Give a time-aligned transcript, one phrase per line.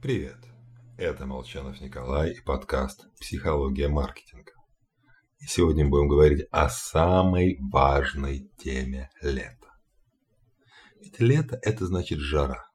[0.00, 0.38] Привет!
[0.96, 4.52] Это Молчанов Николай и подкаст «Психология маркетинга».
[5.40, 9.72] И сегодня мы будем говорить о самой важной теме лета.
[11.00, 12.70] Ведь лето– это значит жара.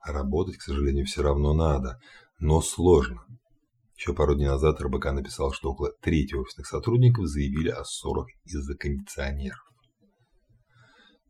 [0.00, 1.98] А работать, к сожалению, все равно надо,
[2.38, 3.24] но сложно.
[3.96, 8.74] Еще пару дней назад РБК написал, что около трети офисных сотрудников заявили о ссорах из-за
[8.76, 9.64] кондиционеров.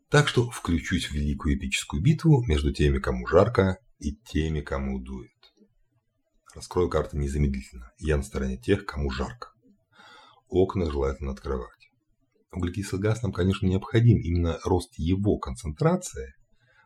[0.08, 5.30] Так что включусь в великую эпическую битву между теми, кому жарко, и теми, кому дует.
[6.54, 7.92] Раскрою карты незамедлительно.
[7.98, 9.52] Я на стороне тех, кому жарко.
[10.48, 11.90] Окна желательно открывать.
[12.50, 14.18] Углекислый газ нам, конечно, необходим.
[14.18, 16.34] Именно рост его концентрации,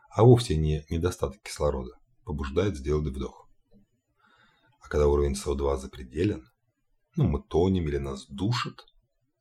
[0.09, 1.93] а вовсе не недостаток кислорода,
[2.25, 3.49] побуждает сделать вдох.
[4.81, 6.47] А когда уровень СО2 запределен,
[7.15, 8.85] ну, мы тонем или нас душит,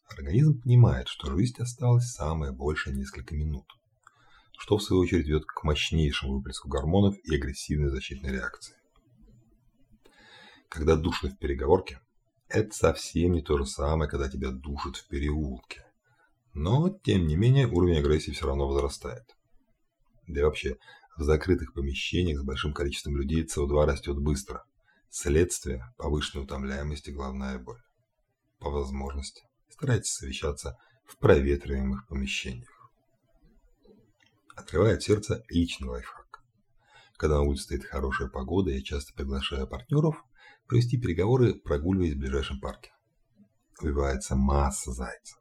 [0.09, 3.67] организм понимает, что жизнь осталась самое большее несколько минут
[4.59, 8.75] что в свою очередь ведет к мощнейшему выплеску гормонов и агрессивной защитной реакции.
[10.69, 12.01] Когда душно в переговорке,
[12.49, 15.85] это совсем не то же самое, когда тебя душат в переулке.
[16.53, 19.25] Но, тем не менее, уровень агрессии все равно возрастает.
[20.27, 20.79] Да и вообще,
[21.17, 24.65] в закрытых помещениях с большим количеством людей СО2 растет быстро.
[25.11, 27.81] Следствие– повышенной утомляемости головная боль.
[28.59, 32.74] По возможности старайтесь совещаться в проветриваемых помещениях.
[34.75, 36.43] Открывает сердце личный лайфхак.
[37.17, 40.17] Когда на улице стоит хорошая погода, я часто приглашаю партнеров
[40.67, 42.91] провести переговоры, прогуливаясь в ближайшем парке.
[43.81, 45.39] Убивается масса зайцев.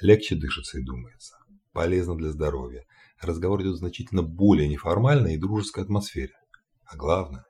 [0.00, 1.36] Легче дышится и думается.
[1.72, 2.84] Полезно для здоровья.
[3.20, 6.34] Разговор идет значительно более неформальной и дружеской атмосфере.
[6.84, 7.44] А главное,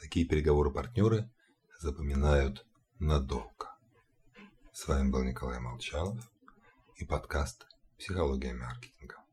[0.00, 1.30] такие переговоры партнеры
[1.78, 2.66] запоминают
[2.98, 3.76] надолго.
[4.72, 6.28] С вами был Николай Молчанов
[6.96, 7.64] и подкаст
[7.96, 9.23] «Психология маркетинга».